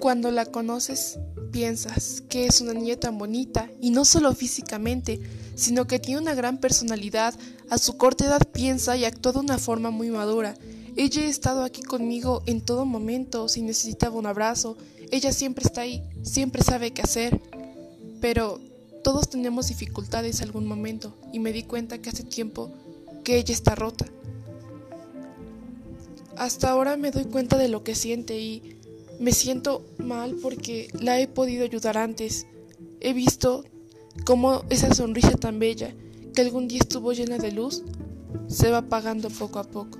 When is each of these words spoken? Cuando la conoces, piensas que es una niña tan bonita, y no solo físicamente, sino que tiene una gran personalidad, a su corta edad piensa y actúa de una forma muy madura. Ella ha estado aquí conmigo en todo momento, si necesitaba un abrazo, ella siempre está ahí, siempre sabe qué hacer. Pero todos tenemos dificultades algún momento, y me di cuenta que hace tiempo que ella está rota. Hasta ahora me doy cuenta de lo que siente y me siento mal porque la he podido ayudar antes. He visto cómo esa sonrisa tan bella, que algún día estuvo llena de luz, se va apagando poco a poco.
Cuando 0.00 0.30
la 0.30 0.46
conoces, 0.46 1.18
piensas 1.52 2.22
que 2.22 2.46
es 2.46 2.62
una 2.62 2.72
niña 2.72 2.96
tan 2.96 3.18
bonita, 3.18 3.70
y 3.82 3.90
no 3.90 4.06
solo 4.06 4.34
físicamente, 4.34 5.20
sino 5.56 5.86
que 5.86 5.98
tiene 5.98 6.22
una 6.22 6.34
gran 6.34 6.56
personalidad, 6.56 7.34
a 7.68 7.76
su 7.76 7.98
corta 7.98 8.24
edad 8.24 8.40
piensa 8.50 8.96
y 8.96 9.04
actúa 9.04 9.32
de 9.32 9.40
una 9.40 9.58
forma 9.58 9.90
muy 9.90 10.08
madura. 10.08 10.54
Ella 10.96 11.20
ha 11.20 11.26
estado 11.26 11.64
aquí 11.64 11.82
conmigo 11.82 12.42
en 12.46 12.62
todo 12.62 12.86
momento, 12.86 13.46
si 13.48 13.60
necesitaba 13.60 14.16
un 14.16 14.24
abrazo, 14.24 14.78
ella 15.10 15.34
siempre 15.34 15.66
está 15.66 15.82
ahí, 15.82 16.02
siempre 16.22 16.62
sabe 16.62 16.92
qué 16.92 17.02
hacer. 17.02 17.38
Pero 18.22 18.58
todos 19.04 19.28
tenemos 19.28 19.68
dificultades 19.68 20.40
algún 20.40 20.66
momento, 20.66 21.14
y 21.30 21.40
me 21.40 21.52
di 21.52 21.64
cuenta 21.64 21.98
que 21.98 22.08
hace 22.08 22.24
tiempo 22.24 22.70
que 23.22 23.36
ella 23.36 23.52
está 23.52 23.74
rota. 23.74 24.06
Hasta 26.38 26.70
ahora 26.70 26.96
me 26.96 27.10
doy 27.10 27.24
cuenta 27.26 27.58
de 27.58 27.68
lo 27.68 27.84
que 27.84 27.94
siente 27.94 28.40
y 28.40 28.78
me 29.20 29.32
siento 29.32 29.84
mal 29.98 30.34
porque 30.42 30.88
la 30.98 31.20
he 31.20 31.28
podido 31.28 31.64
ayudar 31.64 31.98
antes. 31.98 32.46
He 33.00 33.12
visto 33.12 33.64
cómo 34.24 34.64
esa 34.70 34.94
sonrisa 34.94 35.32
tan 35.32 35.58
bella, 35.58 35.94
que 36.34 36.40
algún 36.40 36.68
día 36.68 36.80
estuvo 36.80 37.12
llena 37.12 37.36
de 37.36 37.52
luz, 37.52 37.84
se 38.48 38.70
va 38.70 38.78
apagando 38.78 39.28
poco 39.28 39.58
a 39.58 39.64
poco. 39.64 39.98